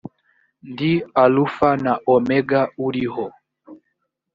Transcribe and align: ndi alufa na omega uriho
ndi 0.71 0.91
alufa 1.23 1.69
na 1.85 1.93
omega 2.15 2.61
uriho 2.85 3.25